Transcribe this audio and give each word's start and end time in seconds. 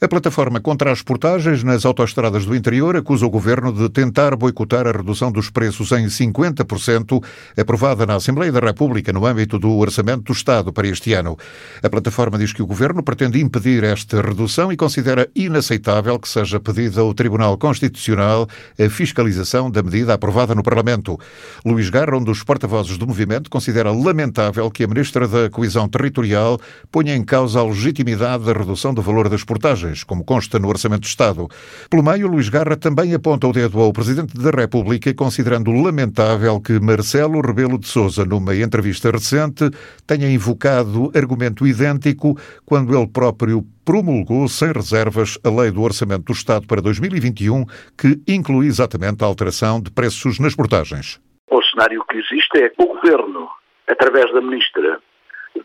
A 0.00 0.08
plataforma 0.08 0.60
contra 0.60 0.90
as 0.90 1.02
portagens 1.02 1.62
nas 1.62 1.84
autoestradas 1.84 2.44
do 2.44 2.54
interior 2.54 2.96
acusa 2.96 3.24
o 3.24 3.30
governo 3.30 3.72
de 3.72 3.88
tentar 3.88 4.34
boicotar 4.34 4.88
a 4.88 4.92
redução 4.92 5.30
dos 5.30 5.50
preços 5.50 5.92
em 5.92 6.06
50%, 6.06 7.22
aprovada 7.56 8.04
na 8.04 8.16
Assembleia 8.16 8.50
da 8.50 8.58
República 8.58 9.12
no 9.12 9.24
âmbito 9.24 9.56
do 9.56 9.70
Orçamento 9.70 10.24
do 10.24 10.32
Estado 10.32 10.72
para 10.72 10.88
este 10.88 11.12
ano. 11.12 11.38
A 11.80 11.88
plataforma 11.88 12.36
diz 12.36 12.52
que 12.52 12.60
o 12.60 12.66
governo 12.66 13.04
pretende 13.04 13.40
impedir 13.40 13.84
esta 13.84 14.20
redução 14.20 14.72
e 14.72 14.76
considera 14.76 15.30
inaceitável 15.34 16.18
que 16.18 16.28
seja 16.28 16.58
pedida 16.58 17.00
ao 17.00 17.14
Tribunal 17.14 17.56
Constitucional 17.56 18.48
a 18.78 18.90
fiscalização 18.90 19.70
da 19.70 19.82
medida 19.82 20.14
aprovada 20.14 20.56
no 20.56 20.62
Parlamento. 20.64 21.18
Luís 21.64 21.88
Garra, 21.88 22.16
um 22.16 22.24
dos 22.24 22.42
porta-vozes 22.42 22.98
do 22.98 23.06
movimento, 23.06 23.48
considera 23.48 23.92
lamentável 23.92 24.68
que 24.72 24.82
a 24.82 24.88
Ministra 24.88 25.28
da 25.28 25.48
Coesão 25.48 25.88
Territorial 25.88 26.60
ponha 26.90 27.14
em 27.14 27.24
causa 27.24 27.60
a 27.60 27.64
legitimidade 27.64 28.44
da 28.44 28.52
redução 28.52 28.92
do 28.92 29.00
valor 29.00 29.28
das 29.28 29.44
portagens 29.44 29.83
como 30.04 30.24
consta 30.24 30.58
no 30.58 30.68
Orçamento 30.68 31.02
do 31.02 31.06
Estado. 31.06 31.48
Pelo 31.90 32.02
meio, 32.02 32.28
Luís 32.28 32.48
Garra 32.48 32.76
também 32.76 33.14
aponta 33.14 33.46
o 33.46 33.52
dedo 33.52 33.80
ao 33.80 33.92
Presidente 33.92 34.34
da 34.34 34.50
República, 34.50 35.12
considerando 35.14 35.70
lamentável 35.70 36.60
que 36.60 36.80
Marcelo 36.80 37.40
Rebelo 37.40 37.78
de 37.78 37.86
Sousa, 37.86 38.24
numa 38.24 38.56
entrevista 38.56 39.10
recente, 39.10 39.70
tenha 40.06 40.30
invocado 40.30 41.12
argumento 41.14 41.66
idêntico 41.66 42.38
quando 42.64 42.96
ele 42.96 43.08
próprio 43.08 43.64
promulgou 43.84 44.48
sem 44.48 44.72
reservas 44.72 45.38
a 45.44 45.50
Lei 45.50 45.70
do 45.70 45.82
Orçamento 45.82 46.24
do 46.24 46.32
Estado 46.32 46.66
para 46.66 46.80
2021, 46.80 47.64
que 47.98 48.20
inclui 48.26 48.66
exatamente 48.66 49.22
a 49.22 49.26
alteração 49.26 49.80
de 49.80 49.90
preços 49.90 50.38
nas 50.38 50.56
portagens. 50.56 51.20
O 51.50 51.62
cenário 51.62 52.02
que 52.08 52.16
existe 52.16 52.58
é 52.58 52.70
que 52.70 52.82
o 52.82 52.86
Governo, 52.86 53.48
através 53.88 54.32
da 54.32 54.40
Ministra 54.40 55.00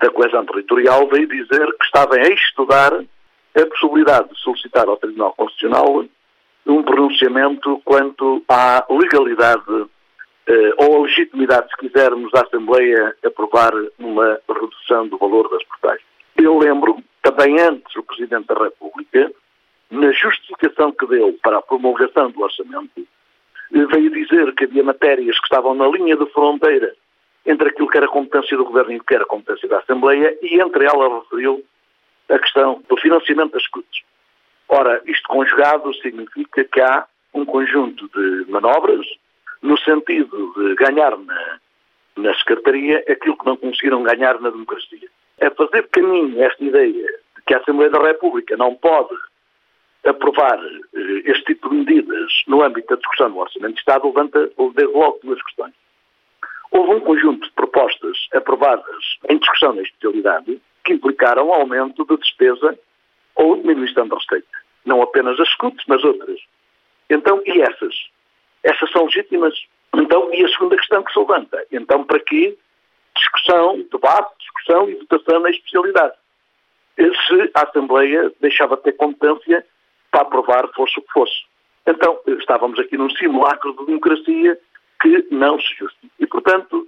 da 0.01 0.09
Coesão 0.11 0.45
Territorial, 0.45 1.07
veio 1.09 1.27
dizer 1.27 1.65
que 1.77 1.85
estava 1.85 2.15
a 2.15 2.29
estudar 2.29 2.91
a 3.61 3.67
possibilidade 3.67 4.29
de 4.29 4.39
solicitar 4.39 4.87
ao 4.87 4.97
Tribunal 4.97 5.33
Constitucional 5.33 6.05
um 6.65 6.83
pronunciamento 6.83 7.81
quanto 7.83 8.43
à 8.47 8.85
legalidade 8.89 9.87
eh, 10.47 10.73
ou 10.77 10.97
a 10.97 11.01
legitimidade, 11.03 11.69
se 11.69 11.77
quisermos, 11.77 12.31
da 12.31 12.41
Assembleia 12.41 13.15
aprovar 13.25 13.71
uma 13.97 14.39
redução 14.47 15.07
do 15.07 15.17
valor 15.17 15.49
das 15.49 15.63
portagens. 15.63 16.05
Eu 16.37 16.57
lembro, 16.57 17.03
também 17.21 17.59
antes, 17.59 17.95
o 17.95 18.03
Presidente 18.03 18.47
da 18.47 18.55
República, 18.55 19.31
na 19.91 20.11
justificação 20.11 20.91
que 20.91 21.05
deu 21.07 21.35
para 21.41 21.57
a 21.57 21.61
promulgação 21.61 22.31
do 22.31 22.41
orçamento, 22.41 23.07
veio 23.71 24.09
dizer 24.11 24.53
que 24.55 24.65
havia 24.65 24.83
matérias 24.83 25.37
que 25.39 25.45
estavam 25.45 25.73
na 25.73 25.87
linha 25.87 26.15
de 26.15 26.25
fronteira 26.27 26.93
entre 27.45 27.69
aquilo 27.69 27.89
que 27.89 27.97
era 27.97 28.07
competência 28.07 28.57
do 28.57 28.65
Governo 28.65 28.93
e 28.93 28.97
o 28.97 29.03
que 29.03 29.15
era 29.15 29.25
competência 29.25 29.67
da 29.67 29.79
Assembleia, 29.79 30.37
e 30.41 30.61
entre 30.61 30.85
elas 30.85 31.23
referiu 31.23 31.63
a 32.29 32.39
questão 32.39 32.81
do 32.87 32.97
financiamento 32.97 33.53
das 33.53 33.63
escutas. 33.63 34.01
Ora, 34.67 35.01
isto 35.05 35.27
conjugado 35.27 35.93
significa 35.95 36.63
que 36.63 36.79
há 36.79 37.05
um 37.33 37.45
conjunto 37.45 38.07
de 38.09 38.51
manobras 38.51 39.05
no 39.61 39.77
sentido 39.79 40.53
de 40.55 40.75
ganhar 40.75 41.17
na, 41.17 41.59
na 42.17 42.33
secretaria 42.35 43.03
aquilo 43.09 43.37
que 43.37 43.45
não 43.45 43.57
conseguiram 43.57 44.03
ganhar 44.03 44.39
na 44.39 44.49
democracia. 44.49 45.09
É 45.39 45.49
fazer 45.49 45.87
caminho 45.89 46.41
esta 46.43 46.63
ideia 46.63 47.07
de 47.35 47.41
que 47.45 47.53
a 47.53 47.57
Assembleia 47.57 47.89
da 47.89 48.01
República 48.01 48.55
não 48.57 48.75
pode 48.75 49.15
aprovar 50.05 50.59
eh, 50.59 51.21
este 51.25 51.45
tipo 51.45 51.69
de 51.69 51.75
medidas 51.75 52.31
no 52.47 52.61
âmbito 52.63 52.89
da 52.89 52.95
discussão 52.95 53.31
do 53.31 53.37
Orçamento 53.37 53.73
de 53.73 53.79
Estado 53.79 54.07
levanta 54.07 54.49
desde 54.57 54.93
logo 54.93 55.19
duas 55.23 55.41
questões. 55.43 55.73
Houve 56.71 56.95
um 56.95 56.99
conjunto 56.99 57.47
de 57.47 57.53
propostas 57.53 58.17
aprovadas 58.33 59.03
em 59.29 59.37
discussão 59.39 59.73
na 59.73 59.81
especialidade 59.81 60.61
que 60.89 60.93
implicaram 60.93 61.53
aumento 61.53 62.03
de 62.03 62.17
despesa 62.17 62.77
ou 63.35 63.57
diminuição 63.57 64.07
da 64.07 64.17
receita. 64.17 64.47
Não 64.83 65.01
apenas 65.03 65.39
as 65.39 65.47
escutes, 65.47 65.85
mas 65.87 66.03
outras. 66.03 66.39
Então, 67.09 67.41
e 67.45 67.61
essas? 67.61 67.95
Essas 68.63 68.91
são 68.91 69.05
legítimas? 69.05 69.53
Então, 69.95 70.33
e 70.33 70.43
a 70.43 70.49
segunda 70.49 70.75
questão 70.77 71.03
que 71.03 71.13
se 71.13 71.19
levanta? 71.19 71.63
Então, 71.71 72.03
para 72.03 72.19
que 72.19 72.57
discussão, 73.15 73.85
debate, 73.91 74.31
discussão 74.39 74.89
e 74.89 74.95
votação 74.95 75.39
na 75.41 75.51
especialidade? 75.51 76.15
Se 76.97 77.51
a 77.53 77.67
Assembleia 77.67 78.31
deixava 78.41 78.75
de 78.75 78.83
ter 78.83 78.93
competência 78.93 79.65
para 80.11 80.21
aprovar 80.21 80.67
fosse 80.73 80.99
o 80.99 81.03
que 81.03 81.11
fosse. 81.11 81.43
Então, 81.85 82.19
estávamos 82.39 82.79
aqui 82.79 82.97
num 82.97 83.09
simulacro 83.11 83.73
de 83.73 83.85
democracia 83.85 84.59
que 85.01 85.27
não 85.31 85.59
se 85.59 85.73
justifica. 85.75 86.13
E, 86.19 86.27
portanto, 86.27 86.87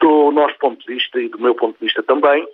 do 0.00 0.32
nosso 0.32 0.56
ponto 0.58 0.84
de 0.84 0.94
vista 0.94 1.20
e 1.20 1.28
do 1.28 1.38
meu 1.38 1.54
ponto 1.54 1.78
de 1.78 1.86
vista 1.86 2.02
também, 2.02 2.46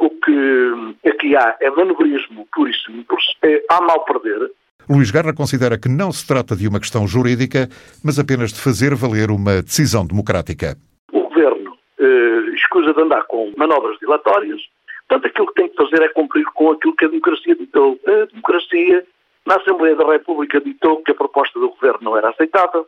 o 0.00 0.10
que 0.10 1.08
aqui 1.08 1.36
há 1.36 1.56
é 1.60 1.70
manobrismo 1.70 2.46
puro 2.52 2.70
e 2.70 2.74
simples, 2.74 3.24
é, 3.42 3.62
há 3.70 3.80
mal 3.80 4.04
perder. 4.04 4.50
Luís 4.88 5.10
Garra 5.10 5.32
considera 5.32 5.78
que 5.78 5.88
não 5.88 6.12
se 6.12 6.26
trata 6.26 6.54
de 6.54 6.68
uma 6.68 6.78
questão 6.78 7.06
jurídica, 7.06 7.68
mas 8.04 8.18
apenas 8.18 8.52
de 8.52 8.60
fazer 8.60 8.94
valer 8.94 9.30
uma 9.30 9.62
decisão 9.62 10.06
democrática. 10.06 10.76
O 11.10 11.22
Governo 11.22 11.78
eh, 11.98 12.54
escusa 12.54 12.92
de 12.92 13.00
andar 13.00 13.22
com 13.22 13.50
manobras 13.56 13.98
dilatórias, 13.98 14.60
portanto 15.08 15.30
aquilo 15.30 15.46
que 15.46 15.54
tem 15.54 15.68
que 15.70 15.76
fazer 15.76 16.02
é 16.02 16.08
cumprir 16.10 16.44
com 16.52 16.72
aquilo 16.72 16.94
que 16.94 17.06
a 17.06 17.08
democracia 17.08 17.56
ditou. 17.56 17.98
A 18.06 18.26
democracia, 18.26 19.06
na 19.46 19.56
Assembleia 19.56 19.96
da 19.96 20.06
República, 20.06 20.60
ditou 20.60 21.02
que 21.02 21.12
a 21.12 21.14
proposta 21.14 21.58
do 21.58 21.70
Governo 21.70 22.00
não 22.02 22.16
era 22.18 22.28
aceitável 22.28 22.86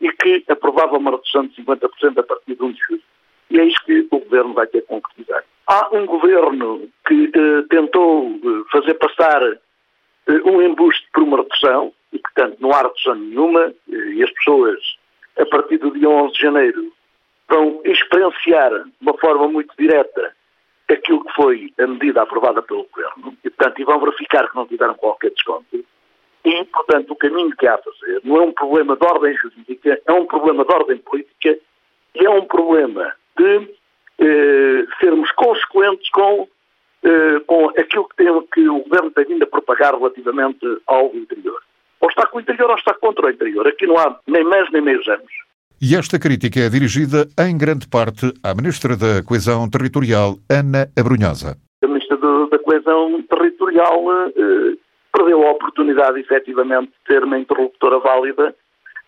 e 0.00 0.10
que 0.10 0.44
aprovava 0.48 0.98
uma 0.98 1.12
redução 1.12 1.46
de 1.46 1.62
50% 1.62 2.18
a 2.18 2.22
partir 2.24 2.56
de 2.56 2.62
1 2.62 2.72
de 2.72 2.80
julho. 2.88 3.02
E 3.50 3.60
é 3.60 3.64
isso 3.64 3.84
que 3.84 4.08
o 4.10 4.18
Governo 4.18 4.52
vai 4.52 4.66
ter 4.66 4.80
que 4.80 4.88
concretizar. 4.88 5.44
Há 5.66 5.88
um 5.92 6.06
governo 6.06 6.88
que 7.06 7.30
eh, 7.34 7.62
tentou 7.68 8.30
eh, 8.30 8.64
fazer 8.70 8.94
passar 8.94 9.42
eh, 9.42 10.42
um 10.44 10.62
embuste 10.62 11.04
por 11.12 11.24
uma 11.24 11.38
redução, 11.38 11.92
e 12.12 12.18
portanto 12.20 12.56
não 12.60 12.72
há 12.72 12.82
redução 12.82 13.16
nenhuma, 13.16 13.74
e 13.88 14.22
as 14.22 14.30
pessoas, 14.30 14.78
a 15.36 15.44
partir 15.46 15.78
do 15.78 15.90
dia 15.90 16.08
11 16.08 16.34
de 16.34 16.40
janeiro, 16.40 16.92
vão 17.48 17.80
experienciar 17.84 18.84
de 18.84 18.92
uma 19.00 19.18
forma 19.18 19.48
muito 19.48 19.74
direta 19.76 20.32
aquilo 20.88 21.24
que 21.24 21.32
foi 21.34 21.72
a 21.80 21.86
medida 21.86 22.22
aprovada 22.22 22.62
pelo 22.62 22.84
governo, 22.84 23.36
e 23.44 23.50
portanto 23.50 23.80
e 23.80 23.84
vão 23.84 23.98
verificar 23.98 24.48
que 24.48 24.56
não 24.56 24.68
tiveram 24.68 24.94
qualquer 24.94 25.32
desconto. 25.32 25.84
E, 26.44 26.64
portanto, 26.66 27.10
o 27.10 27.16
caminho 27.16 27.50
que 27.56 27.66
há 27.66 27.74
a 27.74 27.78
fazer 27.78 28.20
não 28.22 28.36
é 28.36 28.40
um 28.42 28.52
problema 28.52 28.96
de 28.96 29.04
ordem 29.04 29.36
jurídica, 29.36 30.00
é 30.06 30.12
um 30.12 30.26
problema 30.26 30.64
de 30.64 30.72
ordem 30.72 30.98
política 30.98 31.58
e 32.14 32.24
é 32.24 32.30
um 32.30 32.44
problema 32.44 33.12
de 33.36 33.68
eh, 34.18 34.84
sermos 35.00 35.30
consequentes 35.32 36.08
com, 36.10 36.48
eh, 37.02 37.40
com 37.46 37.68
aquilo 37.70 38.08
que, 38.08 38.16
tem, 38.16 38.42
que 38.52 38.68
o 38.68 38.80
Governo 38.80 39.10
tem 39.10 39.24
vindo 39.26 39.42
a 39.42 39.46
propagar 39.46 39.94
relativamente 39.94 40.64
ao 40.86 41.14
interior. 41.14 41.60
Ou 42.00 42.08
está 42.08 42.26
com 42.26 42.38
o 42.38 42.40
interior 42.40 42.70
ou 42.70 42.76
está 42.76 42.94
contra 42.94 43.26
o 43.26 43.30
interior. 43.30 43.66
Aqui 43.66 43.86
não 43.86 43.98
há 43.98 44.18
nem 44.26 44.44
mais 44.44 44.70
nem 44.70 44.82
meios 44.82 45.06
anos. 45.08 45.32
E 45.80 45.94
esta 45.94 46.18
crítica 46.18 46.60
é 46.60 46.70
dirigida 46.70 47.28
em 47.38 47.56
grande 47.56 47.86
parte 47.86 48.32
à 48.42 48.54
Ministra 48.54 48.96
da 48.96 49.22
Coesão 49.22 49.68
Territorial, 49.68 50.36
Ana 50.48 50.88
Abrunhosa. 50.98 51.58
A 51.82 51.86
Ministra 51.86 52.16
da 52.16 52.58
Coesão 52.58 53.22
Territorial 53.28 54.04
eh, 54.28 54.76
perdeu 55.12 55.46
a 55.46 55.50
oportunidade, 55.50 56.18
efetivamente, 56.18 56.86
de 56.86 57.04
ter 57.06 57.22
uma 57.22 57.38
interlocutora 57.38 57.98
válida 57.98 58.54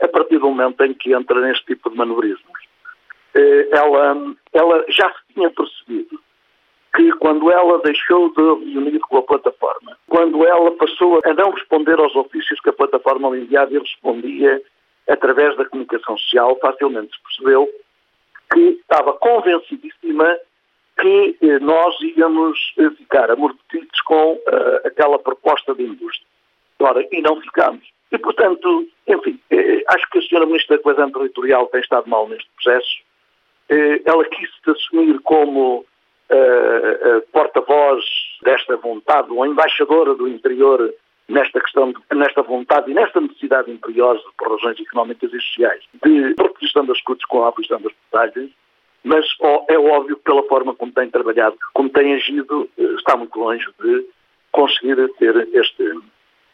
a 0.03 0.09
partir 0.09 0.39
do 0.39 0.51
momento 0.51 0.85
em 0.85 0.93
que 0.93 1.15
entra 1.15 1.41
neste 1.41 1.65
tipo 1.65 1.89
de 1.89 1.97
manobrismos. 1.97 2.61
Eh, 3.35 3.69
ela, 3.73 4.35
ela 4.53 4.85
já 4.89 5.11
se 5.11 5.35
tinha 5.35 5.51
percebido 5.51 6.21
que 6.95 7.13
quando 7.13 7.51
ela 7.51 7.79
deixou 7.83 8.33
de 8.33 8.43
reunir 8.43 8.99
com 9.01 9.19
a 9.19 9.23
plataforma, 9.23 9.97
quando 10.09 10.45
ela 10.45 10.71
passou 10.73 11.21
a 11.25 11.35
não 11.35 11.51
responder 11.51 11.99
aos 12.01 12.15
ofícios 12.17 12.61
que 12.61 12.71
a 12.71 12.73
plataforma 12.73 13.31
lhe 13.31 13.43
enviava 13.43 13.73
e 13.73 13.79
respondia 13.79 14.63
através 15.09 15.57
da 15.57 15.65
comunicação 15.65 16.17
social, 16.19 16.59
facilmente 16.61 17.15
se 17.15 17.23
percebeu 17.23 17.69
que 18.53 18.61
estava 18.81 19.13
convencidíssima 19.15 20.39
que 21.01 21.37
eh, 21.41 21.59
nós 21.61 21.95
íamos 22.17 22.59
eh, 22.79 22.91
ficar 22.91 23.31
amortecidos 23.31 24.01
com 24.01 24.33
uh, 24.33 24.41
aquela 24.85 25.19
proposta 25.19 25.75
de 25.75 25.85
indústria. 25.85 26.27
Ora, 26.81 27.07
e 27.13 27.23
não 27.23 27.41
ficamos. 27.41 27.89
E, 28.11 28.19
portanto, 28.19 28.89
enfim, 29.07 29.39
eh, 29.51 29.85
acho 29.89 30.11
que 30.11 30.19
a 30.19 30.23
senhora 30.23 30.47
Ministra 30.47 30.77
da 30.77 30.83
Coesão 30.83 31.11
Territorial 31.13 31.67
tem 31.67 31.81
estado 31.81 32.09
mal 32.09 32.29
neste 32.29 32.49
processo 32.57 33.09
ela 34.05 34.25
quis 34.25 34.49
se 34.65 34.71
assumir 34.71 35.19
como 35.21 35.85
uh, 36.31 37.21
porta-voz 37.33 38.05
desta 38.43 38.77
vontade, 38.77 39.31
ou 39.31 39.45
embaixadora 39.47 40.15
do 40.15 40.29
interior 40.29 40.93
nesta 41.29 41.61
questão, 41.61 41.93
nesta 42.13 42.43
vontade 42.43 42.91
e 42.91 42.95
nesta 42.95 43.21
necessidade 43.21 43.71
imperiosa, 43.71 44.23
por 44.39 44.51
razões 44.51 44.81
económicas 44.81 45.33
e 45.33 45.41
sociais, 45.41 45.85
de 46.03 46.35
reposição 46.41 46.87
das 46.87 46.97
escutas 46.97 47.25
com 47.27 47.45
a 47.45 47.49
abolição 47.49 47.81
das 47.81 47.93
portagens, 47.93 48.51
mas 49.05 49.27
é 49.69 49.79
óbvio 49.79 50.17
que 50.17 50.23
pela 50.23 50.43
forma 50.45 50.75
como 50.75 50.93
tem 50.93 51.11
trabalhado, 51.11 51.57
como 51.75 51.91
tem 51.91 52.15
agido, 52.15 52.69
está 52.79 53.17
muito 53.17 53.39
longe 53.39 53.67
de 53.81 54.07
conseguir 54.51 54.97
ter 55.19 55.49
este, 55.53 56.01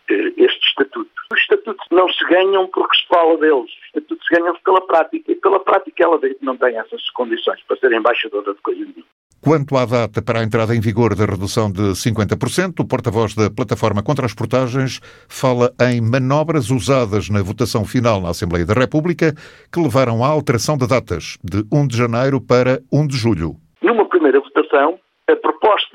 este 0.09 0.67
estatuto. 0.69 1.11
Os 1.33 1.41
estatutos 1.41 1.87
não 1.91 2.09
se 2.09 2.25
ganham 2.27 2.67
porque 2.69 2.97
se 2.97 3.07
fala 3.09 3.37
deles, 3.39 3.71
os 3.71 3.87
estatutos 3.87 4.27
ganham-se 4.31 4.63
pela 4.63 4.87
prática, 4.87 5.33
e 5.33 5.35
pela 5.37 5.61
prática 5.61 6.05
ela 6.05 6.21
não 6.41 6.57
tem 6.57 6.77
essas 6.77 7.09
condições 7.11 7.61
para 7.67 7.77
ser 7.79 7.93
embaixadora 7.93 8.55
de 8.55 8.61
coisa 8.61 8.81
nenhuma. 8.81 9.15
Quanto 9.45 9.77
à 9.77 9.85
data 9.85 10.23
para 10.23 10.41
a 10.41 10.43
entrada 10.43 10.75
em 10.75 10.81
vigor 10.81 11.15
da 11.15 11.27
redução 11.27 11.71
de 11.71 11.93
50%, 11.93 12.81
o 12.81 12.89
porta-voz 12.89 13.35
da 13.35 13.51
plataforma 13.51 14.03
contra 14.03 14.25
as 14.25 14.33
portagens 14.33 15.01
fala 15.29 15.71
em 15.83 16.01
manobras 16.01 16.71
usadas 16.71 17.29
na 17.29 17.43
votação 17.43 17.85
final 17.85 18.23
na 18.23 18.31
Assembleia 18.31 18.65
da 18.65 18.73
República 18.73 19.35
que 19.71 19.79
levaram 19.79 20.25
à 20.25 20.29
alteração 20.29 20.79
de 20.79 20.89
datas 20.89 21.37
de 21.45 21.63
1 21.71 21.89
de 21.89 21.95
janeiro 21.95 22.41
para 22.41 22.81
1 22.91 23.07
de 23.07 23.19
julho. 23.19 23.57
Numa 23.83 24.09
primeira 24.09 24.41
votação, 24.41 24.99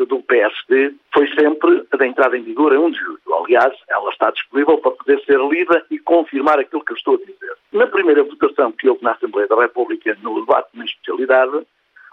do 0.09 0.21
PSD 0.23 0.95
foi 1.13 1.27
sempre 1.35 1.85
a 1.91 1.97
da 1.97 2.05
entrada 2.05 2.37
em 2.37 2.41
vigor 2.41 2.73
a 2.73 2.79
1 2.79 2.91
de 2.91 2.99
julho. 2.99 3.19
Aliás, 3.43 3.73
ela 3.87 4.09
está 4.09 4.31
disponível 4.31 4.77
para 4.79 4.91
poder 4.91 5.23
ser 5.23 5.39
lida 5.39 5.85
e 5.89 5.99
confirmar 5.99 6.59
aquilo 6.59 6.83
que 6.83 6.91
eu 6.91 6.97
estou 6.97 7.15
a 7.15 7.17
dizer. 7.17 7.55
Na 7.71 7.87
primeira 7.87 8.23
votação 8.23 8.71
que 8.71 8.89
houve 8.89 9.03
na 9.03 9.11
Assembleia 9.11 9.47
da 9.47 9.61
República, 9.61 10.17
no 10.21 10.39
debate 10.41 10.69
na 10.73 10.83
especialidade, 10.83 11.65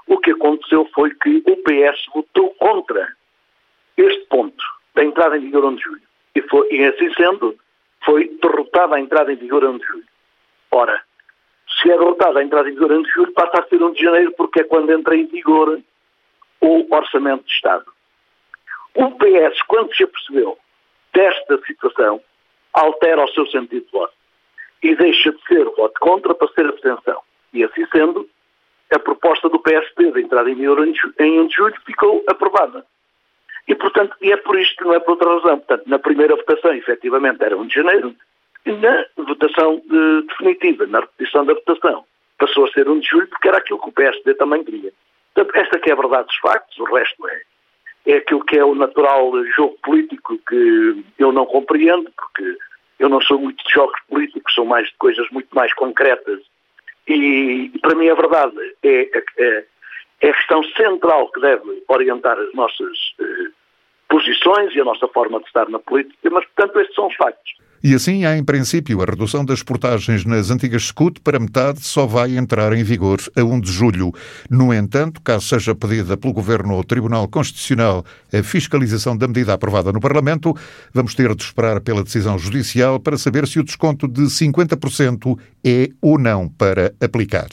o 0.07 0.19
que 0.19 0.31
aconteceu 0.31 0.89
foi 0.95 1.11
que 1.11 1.43
o 1.47 1.57
PS 1.57 2.05
votou 2.15 2.51
contra 2.51 3.09
este 3.97 4.27
ponto 4.27 4.63
da 4.95 5.03
entrada 5.03 5.39
em 5.39 5.41
vigor 5.41 5.65
1 5.65 5.75
de 5.77 5.83
julho. 5.83 6.03
E, 6.35 6.43
foi, 6.43 6.69
e 6.71 6.85
assim 6.85 7.13
sendo, 7.15 7.57
foi 8.05 8.29
derrotada 8.43 8.97
a 8.97 9.01
entrada 9.01 9.33
em 9.33 9.37
vigor 9.37 9.65
1 9.65 9.79
de 9.79 9.87
julho. 9.87 10.05
Ora, 10.71 11.03
se 11.81 11.91
é 11.91 11.97
derrotada 11.97 12.41
a 12.41 12.45
entrada 12.45 12.69
em 12.69 12.75
vigor 12.75 12.93
1 12.93 13.03
de 13.03 13.11
julho, 13.11 13.33
passa 13.33 13.59
a 13.59 13.67
ser 13.67 13.83
1 13.83 13.93
de 13.93 14.03
janeiro, 14.03 14.33
porque 14.37 14.61
é 14.61 14.65
quando 14.65 14.93
entra 14.93 15.17
em 15.17 15.27
vigor 15.27 15.81
o 16.67 16.87
Orçamento 16.95 17.45
de 17.45 17.53
Estado. 17.53 17.87
O 18.95 19.11
PS, 19.13 19.63
quando 19.69 19.95
se 19.95 20.05
apercebeu 20.05 20.59
desta 21.13 21.59
situação, 21.67 22.21
altera 22.73 23.25
o 23.25 23.33
seu 23.33 23.47
sentido 23.47 23.85
de 23.87 23.93
voto 23.93 24.15
e 24.83 24.95
deixa 24.95 25.33
de 25.33 25.43
ser 25.47 25.65
voto 25.65 25.95
contra 26.01 26.35
para 26.35 26.49
ser 26.49 26.67
abstenção. 26.67 27.21
E 27.53 27.65
assim 27.65 27.87
sendo, 27.93 28.29
a 28.93 28.99
proposta 28.99 29.49
do 29.49 29.59
PSD 29.59 30.13
de 30.13 30.23
entrada 30.23 30.51
em 30.51 30.55
vigor 30.55 30.87
em 30.87 31.41
1 31.41 31.47
de 31.47 31.55
julho 31.55 31.75
ficou 31.85 32.25
aprovada. 32.29 32.85
E, 33.69 33.75
portanto, 33.75 34.17
e 34.21 34.33
é 34.33 34.37
por 34.37 34.59
isto, 34.59 34.85
não 34.85 34.95
é 34.95 35.01
por 35.01 35.13
outra 35.13 35.35
razão. 35.35 35.59
Portanto, 35.59 35.89
na 35.89 35.99
primeira 35.99 36.37
votação, 36.37 36.73
efetivamente, 36.73 37.43
era 37.43 37.57
1 37.57 37.67
de 37.67 37.75
janeiro, 37.75 38.15
e 38.65 38.73
na 38.73 39.05
votação 39.17 39.83
de, 39.85 40.23
definitiva, 40.29 40.87
na 40.87 41.01
repetição 41.01 41.45
da 41.45 41.55
votação, 41.55 42.05
passou 42.39 42.67
a 42.67 42.71
ser 42.71 42.89
1 42.89 43.01
de 43.01 43.09
julho, 43.09 43.29
porque 43.29 43.49
era 43.49 43.59
aquilo 43.59 43.81
que 43.81 43.89
o 43.89 43.93
PSD 43.93 44.35
também 44.35 44.63
queria. 44.63 44.93
Portanto, 45.37 45.55
esta 45.55 45.79
que 45.79 45.91
é 45.91 45.93
a 45.93 45.97
verdade 45.97 46.27
dos 46.29 46.37
factos, 46.39 46.79
o 46.79 46.85
resto 46.85 47.29
é, 47.29 47.43
é 48.07 48.17
aquilo 48.17 48.43
que 48.43 48.59
é 48.59 48.65
o 48.65 48.75
natural 48.75 49.31
jogo 49.55 49.77
político 49.83 50.39
que 50.49 51.05
eu 51.19 51.31
não 51.31 51.45
compreendo, 51.45 52.11
porque 52.17 52.57
eu 52.99 53.11
não 53.11 53.21
sou 53.21 53.39
muito 53.39 53.63
de 53.63 53.71
jogos 53.71 54.01
políticos, 54.09 54.55
sou 54.55 54.65
mais 54.65 54.89
de 54.89 54.95
coisas 54.97 55.29
muito 55.31 55.55
mais 55.55 55.75
concretas. 55.75 56.41
E, 57.07 57.71
para 57.83 57.95
mim, 57.95 58.09
a 58.09 58.15
verdade 58.15 58.57
é, 58.83 59.11
é, 59.15 59.25
é, 59.39 60.29
a 60.31 60.33
questão 60.33 60.65
central 60.75 61.31
que 61.31 61.41
deve 61.41 61.83
orientar 61.87 62.39
as 62.39 62.55
nossas 62.55 62.97
eh, 63.21 63.46
posições 64.17 64.75
e 64.75 64.81
a 64.81 64.85
nossa 64.85 65.07
forma 65.09 65.39
de 65.41 65.47
estar 65.47 65.69
na 65.69 65.79
política, 65.79 66.31
mas, 66.31 66.47
portanto, 66.47 66.81
estes 66.81 66.95
são 66.95 67.07
os 67.07 67.17
factos. 67.17 67.53
E 67.85 67.95
assim, 67.95 68.25
há 68.25 68.37
em 68.37 68.43
princípio 68.43 69.03
a 69.03 69.05
redução 69.05 69.45
das 69.45 69.63
portagens 69.63 70.25
nas 70.25 70.51
antigas 70.51 70.85
SCUT 70.85 71.21
para 71.21 71.39
metade 71.39 71.83
só 71.83 72.07
vai 72.07 72.35
entrar 72.35 72.73
em 72.73 72.83
vigor 72.83 73.19
a 73.37 73.45
1 73.45 73.61
de 73.61 73.71
julho. 73.71 74.13
No 74.51 74.73
entanto, 74.73 75.21
caso 75.21 75.47
seja 75.47 75.75
pedida 75.75 76.17
pelo 76.17 76.33
Governo 76.33 76.73
ao 76.73 76.83
Tribunal 76.83 77.29
Constitucional 77.29 78.03
a 78.33 78.43
fiscalização 78.43 79.15
da 79.15 79.29
medida 79.29 79.53
aprovada 79.53 79.93
no 79.93 80.01
Parlamento, 80.01 80.55
vamos 80.95 81.15
ter 81.15 81.35
de 81.35 81.45
esperar 81.45 81.81
pela 81.83 82.03
decisão 82.03 82.39
judicial 82.39 82.99
para 82.99 83.19
saber 83.19 83.47
se 83.47 83.61
o 83.61 83.65
desconto 83.65 84.09
de 84.09 84.23
50% 84.23 85.39
é 85.63 85.91
ou 86.01 86.19
não 86.19 86.49
para 86.49 86.95
aplicar. 87.01 87.49